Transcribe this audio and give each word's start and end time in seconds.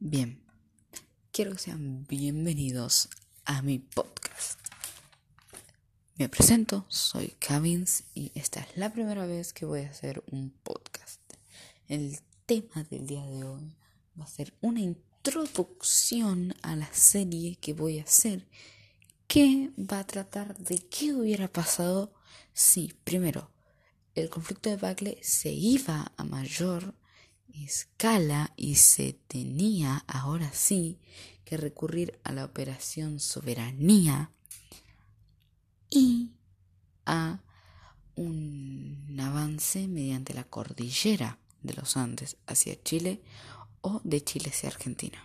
Bien, 0.00 0.40
quiero 1.32 1.50
que 1.52 1.58
sean 1.58 2.06
bienvenidos 2.06 3.08
a 3.44 3.62
mi 3.62 3.80
podcast. 3.80 4.60
Me 6.14 6.28
presento, 6.28 6.86
soy 6.88 7.34
Cavins 7.40 8.04
y 8.14 8.30
esta 8.36 8.60
es 8.60 8.76
la 8.76 8.92
primera 8.92 9.26
vez 9.26 9.52
que 9.52 9.66
voy 9.66 9.80
a 9.80 9.90
hacer 9.90 10.22
un 10.30 10.50
podcast. 10.62 11.20
El 11.88 12.16
tema 12.46 12.84
del 12.88 13.08
día 13.08 13.26
de 13.26 13.42
hoy 13.42 13.76
va 14.18 14.24
a 14.24 14.28
ser 14.28 14.54
una 14.60 14.78
introducción 14.78 16.54
a 16.62 16.76
la 16.76 16.88
serie 16.92 17.56
que 17.56 17.72
voy 17.72 17.98
a 17.98 18.04
hacer 18.04 18.46
que 19.26 19.72
va 19.76 19.98
a 19.98 20.06
tratar 20.06 20.56
de 20.58 20.78
qué 20.78 21.12
hubiera 21.12 21.48
pasado 21.48 22.14
si, 22.52 22.94
primero, 23.02 23.50
el 24.14 24.30
conflicto 24.30 24.70
de 24.70 24.76
Bacle 24.76 25.18
se 25.22 25.50
iba 25.50 26.12
a 26.16 26.22
mayor 26.22 26.94
escala 27.54 28.52
y 28.56 28.76
se 28.76 29.14
tenía 29.28 30.04
ahora 30.06 30.52
sí 30.52 30.98
que 31.44 31.56
recurrir 31.56 32.18
a 32.24 32.32
la 32.32 32.44
operación 32.44 33.20
soberanía 33.20 34.30
y 35.90 36.32
a 37.06 37.40
un 38.16 39.16
avance 39.20 39.88
mediante 39.88 40.34
la 40.34 40.44
cordillera 40.44 41.38
de 41.62 41.74
los 41.74 41.96
Andes 41.96 42.36
hacia 42.46 42.80
Chile 42.82 43.22
o 43.80 44.00
de 44.04 44.22
Chile 44.22 44.50
hacia 44.50 44.68
Argentina. 44.68 45.24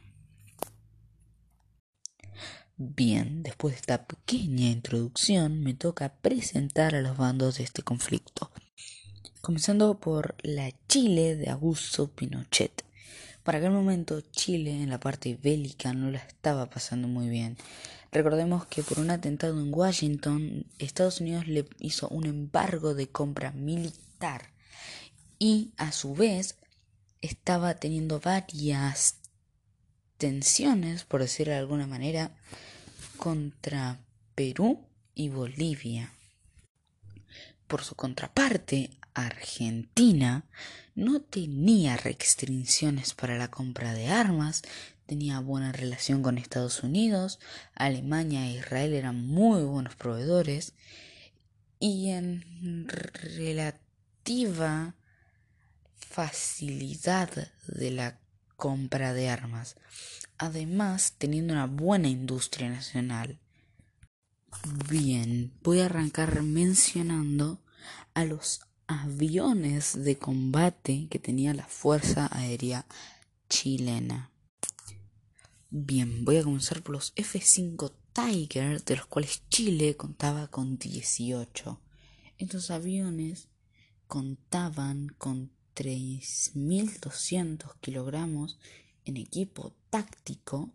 Bien, 2.77 3.43
después 3.43 3.73
de 3.75 3.79
esta 3.81 4.07
pequeña 4.07 4.69
introducción 4.69 5.61
me 5.61 5.73
toca 5.73 6.15
presentar 6.15 6.95
a 6.95 7.01
los 7.01 7.17
bandos 7.17 7.57
de 7.57 7.63
este 7.63 7.83
conflicto 7.83 8.51
comenzando 9.43 9.99
por 9.99 10.35
la 10.41 10.71
Chile 10.87 11.35
de 11.35 11.49
Augusto 11.49 12.07
Pinochet. 12.07 12.85
Para 13.43 13.57
aquel 13.57 13.71
momento 13.71 14.21
Chile 14.21 14.71
en 14.71 14.89
la 14.89 15.01
parte 15.01 15.35
bélica 15.35 15.91
no 15.91 16.09
la 16.11 16.19
estaba 16.19 16.69
pasando 16.69 17.09
muy 17.09 17.27
bien. 17.27 17.57
Recordemos 18.13 18.65
que 18.67 18.83
por 18.83 18.99
un 18.99 19.09
atentado 19.09 19.59
en 19.59 19.73
Washington, 19.73 20.65
Estados 20.79 21.19
Unidos 21.19 21.45
le 21.45 21.65
hizo 21.79 22.07
un 22.07 22.25
embargo 22.25 22.95
de 22.95 23.09
compra 23.09 23.51
militar 23.51 24.53
y 25.39 25.73
a 25.75 25.91
su 25.91 26.15
vez 26.15 26.55
estaba 27.19 27.73
teniendo 27.73 28.21
varias 28.21 29.17
tensiones, 30.17 31.03
por 31.03 31.19
decirlo 31.19 31.51
de 31.51 31.59
alguna 31.59 31.85
manera, 31.85 32.33
contra 33.17 33.99
Perú 34.35 34.87
y 35.13 35.27
Bolivia. 35.27 36.13
Por 37.67 37.83
su 37.83 37.95
contraparte, 37.95 38.89
Argentina 39.13 40.45
no 40.95 41.21
tenía 41.21 41.97
restricciones 41.97 43.13
para 43.13 43.37
la 43.37 43.49
compra 43.49 43.93
de 43.93 44.07
armas, 44.07 44.61
tenía 45.05 45.39
buena 45.39 45.71
relación 45.71 46.21
con 46.21 46.37
Estados 46.37 46.83
Unidos, 46.83 47.39
Alemania 47.75 48.47
e 48.47 48.57
Israel 48.57 48.93
eran 48.93 49.25
muy 49.25 49.63
buenos 49.63 49.95
proveedores 49.95 50.73
y 51.79 52.09
en 52.09 52.87
relativa 52.87 54.95
facilidad 55.95 57.51
de 57.67 57.91
la 57.91 58.19
compra 58.55 59.13
de 59.13 59.29
armas, 59.29 59.75
además 60.37 61.15
teniendo 61.17 61.53
una 61.53 61.65
buena 61.65 62.07
industria 62.07 62.69
nacional. 62.69 63.39
Bien, 64.89 65.51
voy 65.63 65.81
a 65.81 65.85
arrancar 65.85 66.43
mencionando 66.43 67.59
a 68.13 68.25
los 68.25 68.61
aviones 68.87 70.03
de 70.03 70.17
combate 70.17 71.07
que 71.09 71.19
tenía 71.19 71.53
la 71.53 71.65
Fuerza 71.65 72.27
Aérea 72.31 72.85
chilena. 73.49 74.31
Bien, 75.69 76.25
voy 76.25 76.37
a 76.37 76.43
comenzar 76.43 76.81
por 76.83 76.93
los 76.93 77.11
F-5 77.15 77.91
Tiger, 78.13 78.83
de 78.83 78.95
los 78.95 79.05
cuales 79.07 79.43
Chile 79.49 79.97
contaba 79.97 80.47
con 80.47 80.77
18. 80.77 81.81
Estos 82.37 82.71
aviones 82.71 83.49
contaban 84.07 85.09
con 85.17 85.51
3.200 85.75 87.75
kilogramos 87.81 88.59
en 89.05 89.17
equipo 89.17 89.73
táctico, 89.89 90.69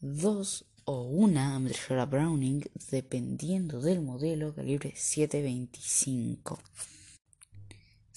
dos 0.00 0.66
o 0.84 1.02
una 1.02 1.54
ametralladora 1.54 2.06
Browning, 2.06 2.64
dependiendo 2.90 3.80
del 3.80 4.00
modelo 4.00 4.52
calibre 4.54 4.92
725 4.96 6.58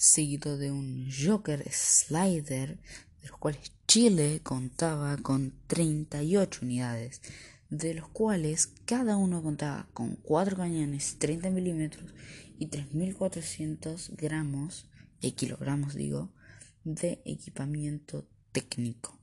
seguido 0.00 0.56
de 0.56 0.70
un 0.70 1.10
Joker 1.12 1.62
Slider, 1.70 2.78
de 3.20 3.28
los 3.28 3.36
cuales 3.38 3.72
Chile 3.86 4.40
contaba 4.42 5.18
con 5.18 5.52
38 5.66 6.60
unidades, 6.62 7.20
de 7.68 7.92
los 7.92 8.08
cuales 8.08 8.72
cada 8.86 9.18
uno 9.18 9.42
contaba 9.42 9.90
con 9.92 10.16
4 10.16 10.56
cañones 10.56 11.18
30 11.18 11.50
milímetros 11.50 12.14
y 12.58 12.68
3.400 12.68 14.16
gramos, 14.16 14.86
kilogramos 15.36 15.94
digo, 15.94 16.32
de 16.82 17.20
equipamiento 17.26 18.26
técnico. 18.52 19.20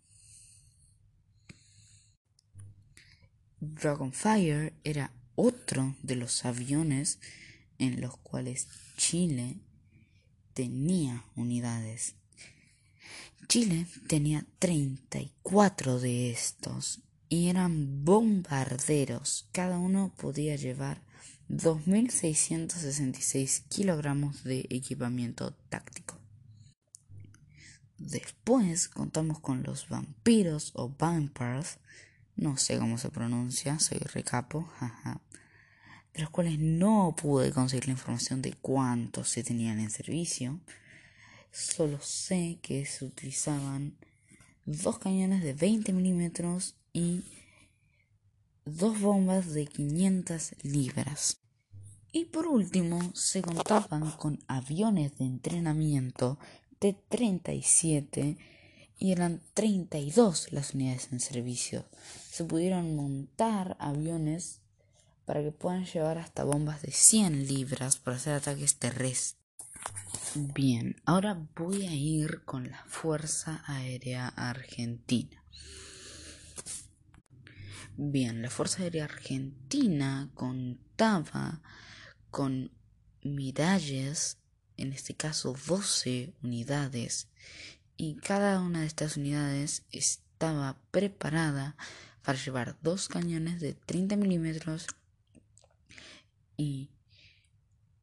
Dragonfire 3.59 4.73
era 4.83 5.11
otro 5.33 5.95
de 6.03 6.17
los 6.17 6.45
aviones 6.45 7.19
en 7.79 7.99
los 7.99 8.15
cuales 8.17 8.67
Chile 8.95 9.59
tenía 10.57 11.23
unidades. 11.35 12.15
Chile 13.47 13.85
tenía 14.07 14.43
34 14.57 15.99
de 15.99 16.31
estos 16.31 17.01
y 17.29 17.49
eran 17.49 18.03
bombarderos. 18.03 19.47
Cada 19.51 19.77
uno 19.77 20.11
podía 20.17 20.55
llevar 20.55 21.03
2.666 21.47 23.65
kilogramos 23.69 24.43
de 24.43 24.65
equipamiento 24.71 25.53
táctico. 25.69 26.17
Después 27.99 28.87
contamos 28.87 29.39
con 29.39 29.61
los 29.61 29.89
vampiros 29.89 30.71
o 30.73 30.89
vampires, 30.89 31.77
no 32.35 32.57
sé 32.57 32.79
cómo 32.79 32.97
se 32.97 33.11
pronuncia, 33.11 33.77
soy 33.77 33.99
recapo, 33.99 34.67
los 36.17 36.29
cuales 36.29 36.59
no 36.59 37.15
pude 37.15 37.51
conseguir 37.51 37.87
la 37.87 37.93
información 37.93 38.41
de 38.41 38.53
cuántos 38.53 39.29
se 39.29 39.43
tenían 39.43 39.79
en 39.79 39.89
servicio. 39.89 40.59
Solo 41.51 41.99
sé 42.01 42.59
que 42.61 42.85
se 42.85 43.05
utilizaban 43.05 43.97
dos 44.65 44.99
cañones 44.99 45.43
de 45.43 45.53
20 45.53 45.93
milímetros 45.93 46.75
y 46.93 47.23
dos 48.65 48.99
bombas 48.99 49.53
de 49.53 49.65
500 49.65 50.55
libras. 50.63 51.39
Y 52.11 52.25
por 52.25 52.47
último, 52.47 52.99
se 53.13 53.41
contaban 53.41 54.11
con 54.11 54.39
aviones 54.47 55.17
de 55.17 55.25
entrenamiento 55.25 56.39
de 56.79 56.93
37 56.93 58.37
y 58.99 59.11
eran 59.11 59.41
32 59.53 60.51
las 60.51 60.73
unidades 60.73 61.09
en 61.11 61.19
servicio. 61.19 61.85
Se 62.29 62.43
pudieron 62.43 62.95
montar 62.95 63.77
aviones 63.79 64.61
para 65.27 65.43
que 65.43 65.51
puedan 65.51 65.85
llevar 65.85 66.17
hasta 66.17 66.45
bombas 66.45 66.81
de 66.81 66.91
100 66.93 67.47
libras 67.47 67.97
para 67.97 68.15
hacer 68.15 68.33
ataques 68.33 68.77
terrestres. 68.77 69.35
Bien, 70.35 70.95
ahora 71.03 71.37
voy 71.53 71.85
a 71.85 71.93
ir 71.93 72.45
con 72.45 72.69
la 72.71 72.81
Fuerza 72.85 73.61
Aérea 73.67 74.29
Argentina. 74.29 75.43
Bien, 77.97 78.41
la 78.41 78.49
Fuerza 78.49 78.83
Aérea 78.83 79.03
Argentina 79.03 80.29
contaba 80.33 81.61
con 82.31 82.71
Miralles, 83.21 84.37
en 84.77 84.93
este 84.93 85.13
caso 85.13 85.57
12 85.67 86.35
unidades, 86.41 87.27
y 87.97 88.15
cada 88.15 88.61
una 88.61 88.81
de 88.81 88.87
estas 88.87 89.17
unidades 89.17 89.83
estaba 89.91 90.77
preparada 90.91 91.75
para 92.23 92.39
llevar 92.39 92.77
dos 92.81 93.09
cañones 93.09 93.59
de 93.59 93.73
30 93.73 94.15
milímetros 94.15 94.87
y 96.57 96.89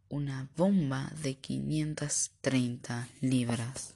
una 0.08 0.48
bomba 0.56 1.12
de 1.22 1.34
530 1.34 3.08
libras. 3.20 3.94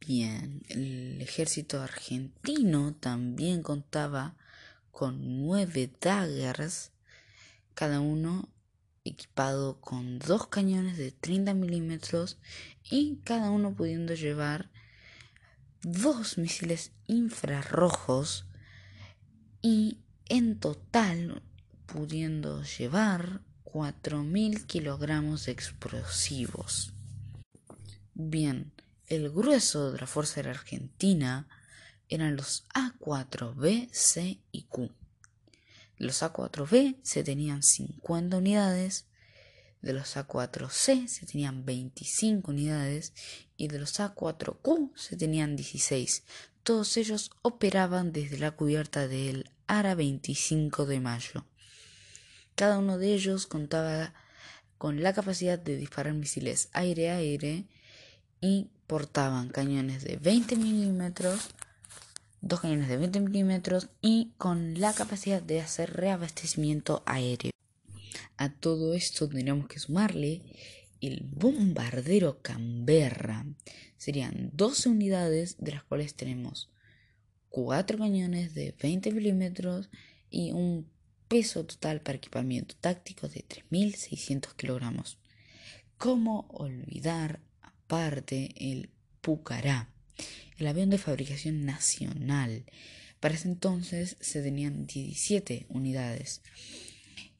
Bien, 0.00 0.62
el 0.68 1.20
ejército 1.20 1.82
argentino 1.82 2.94
también 2.94 3.62
contaba 3.62 4.34
con 4.90 5.42
nueve 5.42 5.90
daggers, 6.00 6.90
cada 7.74 8.00
uno 8.00 8.48
equipado 9.04 9.80
con 9.80 10.18
dos 10.18 10.48
cañones 10.48 10.96
de 10.96 11.12
30 11.12 11.54
milímetros 11.54 12.38
y 12.90 13.16
cada 13.24 13.50
uno 13.50 13.74
pudiendo 13.74 14.14
llevar 14.14 14.70
dos 15.82 16.38
misiles 16.38 16.92
infrarrojos 17.06 18.46
y 19.62 19.98
en 20.28 20.58
total 20.58 21.42
pudiendo 21.92 22.62
llevar 22.62 23.40
4.000 23.64 24.66
kilogramos 24.66 25.46
de 25.46 25.52
explosivos. 25.52 26.92
Bien, 28.14 28.72
el 29.06 29.30
grueso 29.30 29.92
de 29.92 29.98
la 29.98 30.06
Fuerza 30.06 30.40
Aérea 30.40 30.52
Argentina 30.52 31.48
eran 32.08 32.36
los 32.36 32.66
A4B, 32.74 33.88
C 33.92 34.40
y 34.52 34.62
Q. 34.64 34.90
Los 35.96 36.22
A4B 36.22 36.98
se 37.02 37.22
tenían 37.22 37.62
50 37.62 38.36
unidades, 38.36 39.06
de 39.82 39.92
los 39.94 40.16
A4C 40.16 41.06
se 41.08 41.26
tenían 41.26 41.64
25 41.64 42.50
unidades 42.50 43.14
y 43.56 43.68
de 43.68 43.78
los 43.78 43.98
A4Q 43.98 44.92
se 44.96 45.16
tenían 45.16 45.56
16. 45.56 46.24
Todos 46.62 46.96
ellos 46.96 47.30
operaban 47.42 48.12
desde 48.12 48.38
la 48.38 48.50
cubierta 48.50 49.08
del 49.08 49.50
ARA 49.66 49.94
25 49.94 50.84
de 50.86 51.00
mayo. 51.00 51.46
Cada 52.60 52.78
uno 52.78 52.98
de 52.98 53.14
ellos 53.14 53.46
contaba 53.46 54.12
con 54.76 55.02
la 55.02 55.14
capacidad 55.14 55.58
de 55.58 55.78
disparar 55.78 56.12
misiles 56.12 56.68
aire-aire 56.74 57.64
y 58.42 58.68
portaban 58.86 59.48
cañones 59.48 60.04
de 60.04 60.18
20 60.18 60.56
milímetros, 60.56 61.48
dos 62.42 62.60
cañones 62.60 62.90
de 62.90 62.98
20 62.98 63.20
milímetros 63.20 63.88
y 64.02 64.32
con 64.36 64.78
la 64.78 64.92
capacidad 64.92 65.40
de 65.40 65.62
hacer 65.62 65.94
reabastecimiento 65.94 67.02
aéreo. 67.06 67.52
A 68.36 68.50
todo 68.52 68.92
esto 68.92 69.26
tendríamos 69.26 69.66
que 69.66 69.78
sumarle 69.78 70.42
el 71.00 71.22
bombardero 71.32 72.42
Canberra. 72.42 73.46
Serían 73.96 74.50
12 74.52 74.90
unidades, 74.90 75.56
de 75.60 75.72
las 75.72 75.84
cuales 75.84 76.14
tenemos 76.14 76.70
4 77.48 77.96
cañones 77.96 78.52
de 78.52 78.74
20 78.82 79.12
milímetros 79.12 79.88
y 80.28 80.52
un 80.52 80.86
peso 81.30 81.64
total 81.64 82.00
para 82.00 82.18
equipamiento 82.18 82.74
táctico 82.80 83.28
de 83.28 83.44
3.600 83.46 84.56
kilogramos. 84.56 85.16
¿Cómo 85.96 86.48
olvidar 86.50 87.38
aparte 87.62 88.52
el 88.56 88.90
Pucará, 89.20 89.88
el 90.58 90.66
avión 90.66 90.90
de 90.90 90.98
fabricación 90.98 91.64
nacional? 91.64 92.64
Para 93.20 93.34
ese 93.36 93.46
entonces 93.46 94.16
se 94.20 94.42
tenían 94.42 94.88
17 94.88 95.66
unidades 95.68 96.42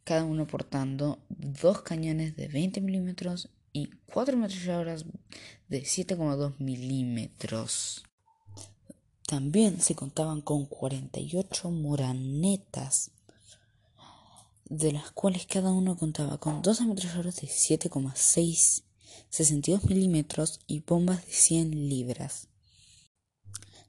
cada 0.05 0.25
uno 0.25 0.47
portando 0.47 1.19
dos 1.29 1.83
cañones 1.83 2.37
de 2.37 2.47
20 2.47 2.81
milímetros 2.83 3.49
y 3.73 3.91
cuatro 4.07 4.37
ametralladoras 4.37 5.05
de 5.69 5.83
7,2 5.83 6.59
milímetros. 6.59 8.05
También 9.27 9.81
se 9.81 9.95
contaban 9.95 10.41
con 10.43 10.67
48 10.67 11.71
moranetas, 11.71 13.13
de 14.71 14.93
las 14.93 15.11
cuales 15.11 15.47
cada 15.47 15.71
uno 15.71 15.99
contaba 15.99 16.39
con 16.39 16.63
dos 16.63 16.81
ametralladoras 16.81 17.37
de 17.37 17.49
7,6 17.49 18.85
62 19.29 19.85
milímetros 19.85 20.61
y 20.67 20.81
bombas 20.81 21.25
de 21.27 21.33
100 21.33 21.89
libras. 21.89 22.49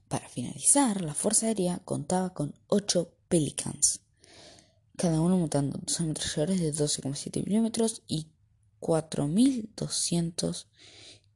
Para 0.08 0.28
finalizar, 0.28 1.00
la 1.00 1.14
Fuerza 1.14 1.46
Aérea 1.46 1.78
contaba 1.84 2.34
con 2.34 2.54
8 2.66 3.12
Pelicans, 3.28 4.00
cada 4.96 5.20
uno 5.20 5.38
montando 5.38 5.78
dos 5.82 6.00
ametralladores 6.00 6.60
de 6.60 6.72
12,7 6.74 7.44
milímetros 7.46 8.02
y 8.06 8.26
4.200 8.80 10.66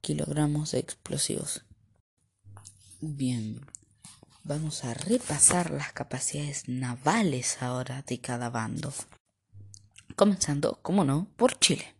kilogramos 0.02 0.72
de 0.72 0.80
explosivos. 0.80 1.64
Bien, 3.00 3.64
vamos 4.44 4.84
a 4.84 4.92
repasar 4.92 5.70
las 5.70 5.92
capacidades 5.92 6.68
navales 6.68 7.62
ahora 7.62 8.02
de 8.06 8.20
cada 8.20 8.50
bando. 8.50 8.92
Comenzando, 10.16 10.80
como 10.82 11.04
no, 11.04 11.28
por 11.36 11.58
Chile. 11.58 11.94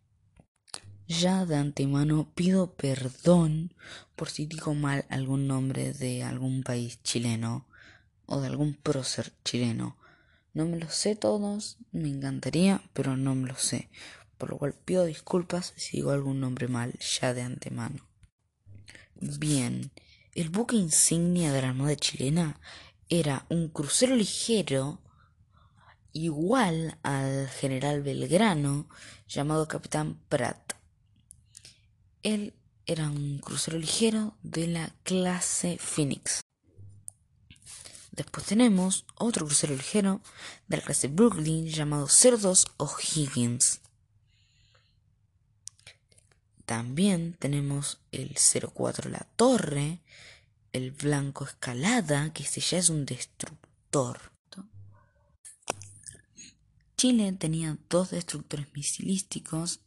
Ya 1.07 1.47
de 1.47 1.57
antemano 1.57 2.33
pido 2.35 2.73
perdón 2.75 3.73
por 4.17 4.29
si 4.29 4.47
digo 4.47 4.75
mal 4.75 5.05
algún 5.09 5.47
nombre 5.47 5.93
de 5.93 6.25
algún 6.25 6.65
país 6.65 7.01
chileno 7.05 7.69
o 8.27 8.41
de 8.41 8.49
algún 8.49 8.75
prócer 8.75 9.33
chileno 9.45 9.97
no 10.57 10.65
me 10.65 10.79
los 10.79 10.95
sé 10.95 11.17
todos, 11.17 11.77
me 11.93 12.09
encantaría, 12.09 12.81
pero 12.95 13.15
no 13.15 13.35
me 13.35 13.47
los 13.47 13.61
sé, 13.61 13.91
por 14.39 14.49
lo 14.49 14.57
cual 14.57 14.73
pido 14.73 15.05
disculpas 15.05 15.75
si 15.77 15.99
digo 15.99 16.13
algún 16.13 16.41
nombre 16.41 16.67
mal 16.67 16.95
ya 16.99 17.35
de 17.35 17.43
antemano. 17.43 18.09
Bien, 19.21 19.91
el 20.35 20.49
buque 20.49 20.77
insignia 20.77 21.53
de 21.53 21.61
la 21.61 21.69
Armada 21.69 21.95
chilena 21.95 22.59
era 23.11 23.45
un 23.51 23.69
crucero 23.69 24.17
ligero 24.17 25.03
igual 26.17 26.99
al 27.03 27.49
general 27.49 28.03
Belgrano 28.03 28.89
llamado 29.29 29.69
Capitán 29.69 30.19
Pratt. 30.29 30.73
Él 32.23 32.55
era 32.87 33.11
un 33.11 33.39
crucero 33.39 33.79
ligero 33.79 34.35
de 34.43 34.67
la 34.67 34.95
clase 35.03 35.77
Phoenix. 35.79 36.41
Después 38.13 38.47
tenemos 38.47 39.05
otro 39.17 39.45
crucero 39.45 39.75
ligero 39.75 40.23
de 40.69 40.79
la 40.79 40.83
clase 40.83 41.09
Brooklyn 41.09 41.69
llamado 41.69 42.07
02 42.07 42.67
O'Higgins. 42.79 43.81
También 46.65 47.35
tenemos 47.39 48.01
el 48.11 48.37
04 48.75 49.11
La 49.11 49.27
Torre, 49.37 50.01
el 50.73 50.93
Blanco 50.93 51.45
Escalada, 51.45 52.33
que 52.33 52.43
este 52.43 52.61
ya 52.61 52.79
es 52.79 52.89
un 52.89 53.05
destructor. 53.05 54.36
Chile 56.97 57.33
tenía 57.33 57.77
dos 57.91 58.11
destructores 58.11 58.73
misilísticos, 58.73 59.81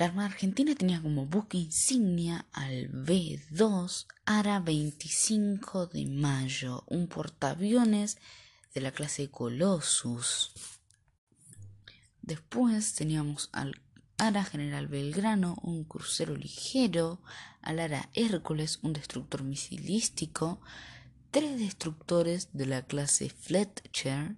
La 0.01 0.07
Armada 0.07 0.29
Argentina 0.29 0.73
tenía 0.73 0.99
como 0.99 1.27
buque 1.27 1.59
insignia 1.59 2.47
al 2.53 2.89
B2 2.89 4.07
Ara 4.25 4.59
25 4.59 5.85
de 5.85 6.07
Mayo, 6.07 6.83
un 6.87 7.05
portaaviones 7.05 8.17
de 8.73 8.81
la 8.81 8.93
clase 8.93 9.29
Colossus. 9.29 10.53
Después 12.23 12.95
teníamos 12.95 13.49
al 13.51 13.79
Ara 14.17 14.43
General 14.43 14.87
Belgrano, 14.87 15.59
un 15.61 15.83
crucero 15.83 16.35
ligero, 16.35 17.21
al 17.61 17.79
Ara 17.79 18.09
Hércules, 18.15 18.79
un 18.81 18.93
destructor 18.93 19.43
misilístico, 19.43 20.61
tres 21.29 21.59
destructores 21.59 22.49
de 22.53 22.65
la 22.65 22.81
clase 22.87 23.29
Fletcher, 23.29 24.35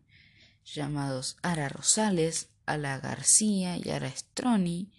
llamados 0.66 1.38
Ara 1.42 1.70
Rosales, 1.70 2.50
Ala 2.66 3.00
García 3.00 3.78
y 3.78 3.92
Ara 3.92 4.12
Stroni, 4.14 4.92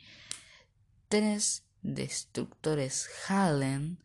tres 1.14 1.62
destructores 1.83 3.09
Hallen, 3.28 4.02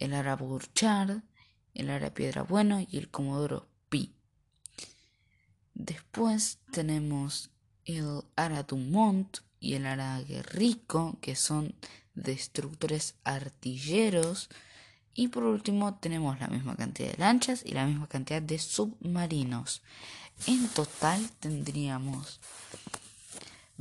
el 0.00 0.12
Ara 0.12 0.34
Burchard, 0.34 1.22
el 1.72 1.88
Ara 1.88 2.12
Piedra 2.12 2.42
Bueno 2.42 2.84
y 2.90 2.98
el 2.98 3.12
Comodoro 3.12 3.68
Pi. 3.88 4.12
Después 5.72 6.58
tenemos 6.72 7.50
el 7.84 8.22
Ara 8.34 8.64
Dumont 8.64 9.38
y 9.60 9.74
el 9.74 9.86
Ara 9.86 10.20
Guerrico, 10.22 11.16
que 11.20 11.36
son 11.36 11.76
destructores 12.16 13.14
artilleros. 13.22 14.48
Y 15.14 15.28
por 15.28 15.44
último 15.44 15.94
tenemos 15.94 16.40
la 16.40 16.48
misma 16.48 16.74
cantidad 16.74 17.12
de 17.12 17.18
lanchas 17.18 17.62
y 17.64 17.70
la 17.70 17.86
misma 17.86 18.08
cantidad 18.08 18.42
de 18.42 18.58
submarinos. 18.58 19.80
En 20.48 20.66
total 20.70 21.30
tendríamos 21.38 22.40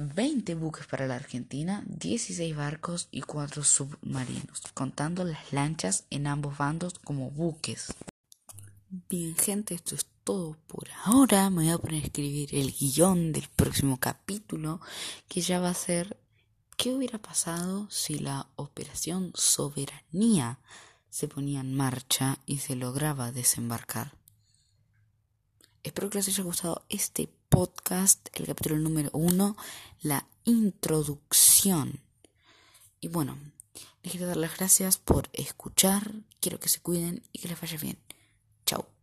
20 0.08 0.56
buques 0.56 0.88
para 0.88 1.08
la 1.08 1.16
Argentina, 1.16 1.84
16 1.88 2.56
barcos 2.56 3.08
y 3.12 3.22
4 3.22 3.64
submarinos, 3.64 4.62
contando 4.74 5.24
las 5.24 5.54
lanchas 5.54 6.06
en 6.10 6.28
ambos 6.28 6.58
bandos 6.58 7.00
como 7.00 7.32
buques. 7.32 7.94
Bien 9.10 9.36
gente, 9.36 9.74
esto 9.74 9.96
es 9.96 10.06
todo 10.24 10.58
por 10.68 10.88
ahora. 11.06 11.50
Me 11.50 11.64
voy 11.64 11.72
a 11.72 11.78
poner 11.78 12.04
a 12.04 12.06
escribir 12.06 12.54
el 12.54 12.74
guion 12.74 13.32
del 13.32 13.48
próximo 13.56 14.00
capítulo, 14.00 14.82
que 15.28 15.42
ya 15.42 15.60
va 15.60 15.70
a 15.70 15.74
ser 15.74 16.18
¿qué 16.78 16.94
hubiera 16.94 17.20
pasado 17.20 17.90
si 17.90 18.20
la 18.20 18.48
operación 18.56 19.32
soberanía 19.36 20.60
se 21.10 21.28
ponía 21.28 21.60
en 21.62 21.76
marcha 21.76 22.40
y 22.46 22.58
se 22.58 22.76
lograba 22.76 23.32
desembarcar? 23.32 24.16
Espero 25.84 26.10
que 26.10 26.18
les 26.20 26.28
haya 26.28 26.44
gustado 26.44 26.86
este 26.90 27.30
podcast, 27.52 28.30
el 28.34 28.48
capítulo 28.48 28.78
número 28.78 29.10
uno, 29.14 29.58
la 30.02 30.26
introducción. 30.46 32.00
Y 33.02 33.10
bueno, 33.10 33.38
les 34.02 34.14
quiero 34.14 34.28
dar 34.28 34.38
las 34.38 34.58
gracias 34.58 34.98
por 34.98 35.30
escuchar, 35.34 36.14
quiero 36.40 36.60
que 36.60 36.70
se 36.70 36.80
cuiden 36.80 37.22
y 37.34 37.40
que 37.40 37.50
les 37.50 37.62
vaya 37.62 37.78
bien. 37.78 38.00
Chao. 38.66 38.92